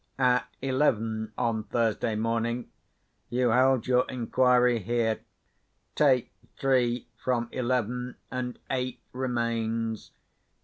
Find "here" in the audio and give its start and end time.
4.79-5.19